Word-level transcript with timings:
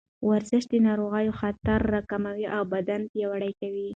ورزش 0.29 0.63
د 0.69 0.73
ناروغیو 0.87 1.37
خطر 1.39 1.79
راکموي 1.93 2.45
او 2.55 2.61
بدن 2.73 3.01
پیاوړی 3.11 3.51
کوي. 3.59 3.87